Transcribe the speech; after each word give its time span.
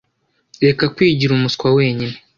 Reka 0.65 0.83
kwigira 0.95 1.31
umuswa 1.33 1.67
wenyine. 1.77 2.17